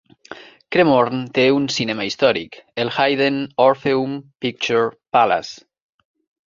[0.75, 5.57] Cremorne té un cinema històric, el Hayden Orpheum Picture Palace.